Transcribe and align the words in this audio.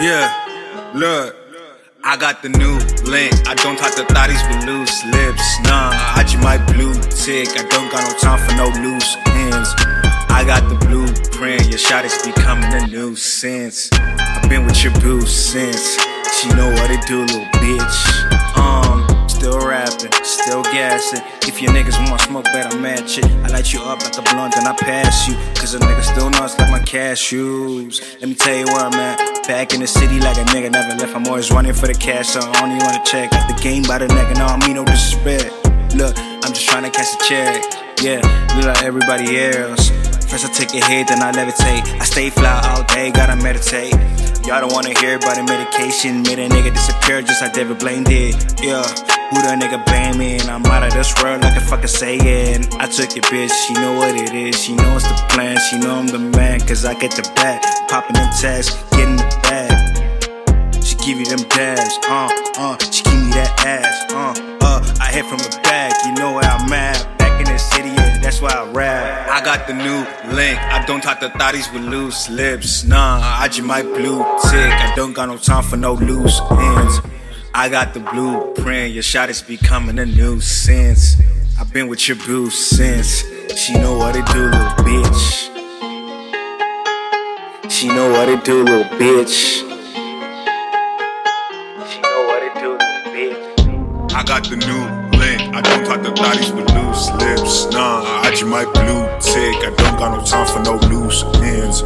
Yeah, 0.00 0.32
look. 0.94 1.36
I 2.02 2.16
got 2.16 2.40
the 2.40 2.48
new 2.48 2.80
link. 3.04 3.36
I 3.46 3.54
don't 3.54 3.76
talk 3.76 3.94
to 3.96 4.04
thotties 4.08 4.40
with 4.48 4.64
loose 4.64 5.04
lips. 5.12 5.60
Nah, 5.68 5.92
I 6.16 6.24
just 6.24 6.42
my 6.42 6.56
blue 6.72 6.94
tick. 7.12 7.52
I 7.52 7.68
don't 7.68 7.92
got 7.92 8.08
no 8.08 8.16
time 8.16 8.40
for 8.40 8.56
no 8.56 8.72
loose 8.80 9.16
ends. 9.36 9.68
I 10.32 10.42
got 10.46 10.64
the 10.70 10.80
blueprint. 10.86 11.68
Your 11.68 11.76
shot 11.76 12.06
is 12.06 12.16
becoming 12.24 12.72
a 12.72 12.86
nuisance. 12.86 13.90
I've 13.92 14.48
been 14.48 14.64
with 14.64 14.82
your 14.82 14.94
boo 15.00 15.20
since. 15.26 16.00
She 16.32 16.48
know 16.56 16.72
what 16.80 16.90
it 16.90 17.06
do, 17.06 17.20
little 17.20 17.44
bitch. 17.60 18.56
Um, 18.56 19.28
still 19.28 19.60
rapping, 19.60 20.12
still 20.24 20.62
gassing. 20.62 21.20
If 21.42 21.60
your 21.60 21.72
niggas 21.72 22.00
want 22.08 22.22
smoke, 22.22 22.44
better 22.44 22.74
match 22.78 23.18
it. 23.18 23.26
I 23.44 23.48
light 23.48 23.70
you 23.74 23.80
up 23.80 24.00
like 24.00 24.16
a 24.16 24.22
blunt, 24.22 24.54
then 24.54 24.66
I 24.66 24.74
pass 24.74 25.28
you. 25.28 25.34
Cause 25.60 25.74
a 25.74 25.78
nigga 25.78 26.02
still 26.02 26.30
nuts 26.30 26.58
like 26.58 26.70
my 26.70 26.80
cashews. 26.80 28.00
Let 28.20 28.30
me 28.30 28.34
tell 28.34 28.56
you 28.56 28.64
where 28.64 28.86
I'm 28.86 28.94
at. 28.94 29.29
Back 29.50 29.74
in 29.74 29.80
the 29.80 29.86
city 29.88 30.20
like 30.20 30.36
a 30.36 30.44
nigga 30.44 30.70
never 30.70 30.94
left. 30.94 31.12
I'm 31.12 31.26
always 31.26 31.50
running 31.50 31.72
for 31.72 31.88
the 31.88 31.92
cash, 31.92 32.28
so 32.28 32.38
I 32.40 32.62
only 32.62 32.78
wanna 32.84 33.02
check. 33.04 33.32
Got 33.32 33.48
the 33.48 33.60
game 33.60 33.82
by 33.82 33.98
the 33.98 34.06
neck, 34.06 34.30
and 34.30 34.38
I 34.38 34.46
don't 34.46 34.64
mean 34.64 34.76
no 34.76 34.84
disrespect. 34.84 35.50
Look, 35.96 36.14
I'm 36.16 36.52
just 36.54 36.68
trying 36.68 36.84
to 36.84 36.90
catch 36.90 37.12
a 37.12 37.18
check. 37.26 37.64
Yeah, 38.00 38.22
look 38.54 38.66
like 38.66 38.84
everybody 38.84 39.40
else. 39.40 39.90
First 40.30 40.46
I 40.46 40.52
take 40.52 40.80
a 40.80 40.86
hit, 40.86 41.08
then 41.08 41.22
I 41.22 41.32
levitate. 41.32 41.82
I 42.00 42.04
stay 42.04 42.30
fly 42.30 42.62
all 42.70 42.84
day, 42.84 43.10
gotta 43.10 43.34
meditate. 43.34 43.92
Y'all 44.46 44.60
don't 44.60 44.72
wanna 44.72 44.96
hear 45.00 45.16
about 45.16 45.34
the 45.34 45.42
medication. 45.42 46.22
Made 46.22 46.38
a 46.38 46.48
nigga 46.48 46.72
disappear 46.72 47.20
just 47.20 47.42
like 47.42 47.52
David 47.52 47.80
Blaine 47.80 48.04
did. 48.04 48.34
Yeah, 48.62 48.86
who 49.30 49.42
the 49.42 49.58
nigga? 49.58 49.80
And 49.90 50.48
I'm 50.48 50.64
out 50.66 50.84
of 50.84 50.92
this 50.92 51.12
world 51.20 51.42
like 51.42 51.56
a 51.56 51.60
fucking 51.60 51.88
saying. 51.88 52.68
I 52.78 52.86
took 52.86 53.16
your 53.16 53.24
bitch, 53.24 53.50
she 53.66 53.74
know 53.74 53.94
what 53.94 54.14
it 54.14 54.32
is. 54.32 54.62
She 54.62 54.76
knows 54.76 55.02
the 55.02 55.14
plan, 55.30 55.58
she 55.68 55.78
know 55.78 55.96
I'm 55.96 56.06
the 56.06 56.20
man. 56.20 56.60
Cause 56.60 56.84
I 56.84 56.94
get 56.94 57.10
the 57.10 57.22
bag, 57.34 57.60
popping 57.88 58.14
them 58.14 58.30
tags, 58.40 58.70
getting 58.92 59.16
the 59.16 59.26
bag. 59.42 60.84
She 60.84 60.94
give 60.96 61.18
you 61.18 61.26
them 61.26 61.42
dabs, 61.48 61.98
uh, 62.06 62.30
uh. 62.56 62.78
She 62.92 63.02
give 63.02 63.18
me 63.18 63.30
that 63.32 63.66
ass, 63.66 64.12
uh, 64.12 64.34
uh. 64.64 64.78
I 65.00 65.10
hit 65.10 65.24
from 65.26 65.38
the 65.38 65.58
back, 65.64 65.92
you 66.06 66.14
know 66.14 66.19
got 69.60 69.68
the 69.68 69.74
new 69.74 70.34
link. 70.34 70.58
I 70.58 70.84
don't 70.86 71.02
talk 71.02 71.20
to 71.20 71.28
thotties 71.28 71.72
with 71.72 71.82
loose 71.82 72.30
lips. 72.30 72.84
Nah, 72.84 73.20
I 73.20 73.48
just 73.48 73.66
my 73.66 73.82
blue 73.82 74.18
tick. 74.50 74.72
I 74.72 74.92
don't 74.96 75.12
got 75.12 75.28
no 75.28 75.36
time 75.36 75.62
for 75.62 75.76
no 75.76 75.94
loose 75.94 76.40
ends. 76.50 77.00
I 77.52 77.68
got 77.68 77.92
the 77.92 78.00
blueprint. 78.00 78.94
Your 78.94 79.02
shot 79.02 79.28
is 79.28 79.42
becoming 79.42 79.98
a 79.98 80.06
nuisance. 80.06 81.16
I've 81.58 81.72
been 81.72 81.88
with 81.88 82.08
your 82.08 82.16
boo 82.18 82.48
since. 82.48 83.22
She 83.54 83.74
know 83.74 83.98
what 83.98 84.16
it 84.16 84.26
do, 84.26 84.44
little 84.44 84.84
bitch. 84.84 85.50
She 87.70 87.88
know 87.88 88.10
what 88.10 88.28
it 88.28 88.44
do, 88.44 88.64
little 88.64 88.84
bitch. 88.98 89.60
She 91.90 92.00
know 92.00 92.22
what 92.28 92.42
it 92.42 92.54
do, 92.54 92.70
little 92.72 93.12
bitch. 93.12 94.14
I 94.14 94.22
got 94.24 94.44
the 94.48 94.56
new 94.56 95.18
link. 95.18 95.54
I 95.54 95.60
don't 95.60 95.84
talk 95.84 96.02
to 96.02 96.10
thotties 96.12 96.50
with 96.54 96.70
loose 96.72 97.10
lips. 97.20 97.66
Nah, 97.74 98.22
I 98.22 98.30
just 98.30 98.46
my 98.46 98.64
blue. 98.64 98.99
I 99.62 99.70
don't 99.76 99.98
got 99.98 100.16
no 100.16 100.24
time 100.24 100.46
for 100.46 100.60
no 100.60 100.76
loose 100.88 101.22
ends. 101.42 101.82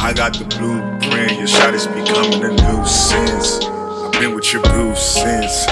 I 0.00 0.12
got 0.12 0.34
the 0.34 0.44
blueprint. 0.44 1.38
Your 1.38 1.46
shot 1.46 1.74
is 1.74 1.86
becoming 1.86 2.42
a 2.42 2.50
nuisance. 2.50 3.64
I've 3.64 4.12
been 4.12 4.34
with 4.34 4.52
your 4.52 4.62
boo 4.62 4.94
since. 4.96 5.66